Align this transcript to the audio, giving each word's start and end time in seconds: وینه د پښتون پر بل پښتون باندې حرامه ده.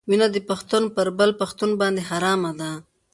وینه 0.09 0.27
د 0.35 0.37
پښتون 0.49 0.83
پر 0.95 1.07
بل 1.17 1.29
پښتون 1.41 1.71
باندې 1.81 2.01
حرامه 2.09 2.51
ده. 2.59 2.71